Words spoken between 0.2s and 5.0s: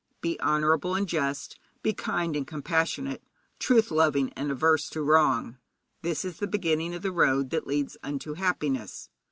honourable and just, be kind and compassionate, truth loving and averse